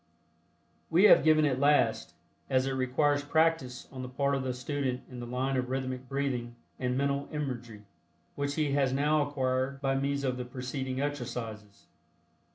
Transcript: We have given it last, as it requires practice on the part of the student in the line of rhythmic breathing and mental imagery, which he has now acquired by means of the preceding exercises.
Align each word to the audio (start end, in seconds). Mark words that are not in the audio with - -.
We 0.89 1.03
have 1.03 1.23
given 1.23 1.45
it 1.45 1.59
last, 1.59 2.15
as 2.49 2.65
it 2.65 2.71
requires 2.71 3.23
practice 3.23 3.87
on 3.91 4.01
the 4.01 4.09
part 4.09 4.33
of 4.33 4.41
the 4.41 4.51
student 4.51 5.03
in 5.11 5.19
the 5.19 5.27
line 5.27 5.57
of 5.57 5.69
rhythmic 5.69 6.09
breathing 6.09 6.55
and 6.79 6.97
mental 6.97 7.29
imagery, 7.31 7.83
which 8.33 8.55
he 8.55 8.71
has 8.71 8.93
now 8.93 9.21
acquired 9.21 9.79
by 9.79 9.93
means 9.93 10.23
of 10.23 10.37
the 10.37 10.45
preceding 10.45 10.99
exercises. 10.99 11.85